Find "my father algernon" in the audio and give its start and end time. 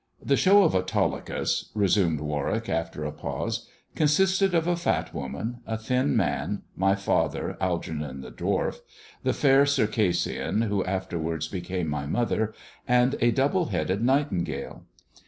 6.75-8.21